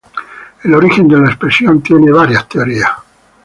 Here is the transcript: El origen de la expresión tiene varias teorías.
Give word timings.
El 0.63 0.73
origen 0.73 1.07
de 1.07 1.19
la 1.19 1.27
expresión 1.27 1.83
tiene 1.83 2.11
varias 2.11 2.49
teorías. 2.49 2.89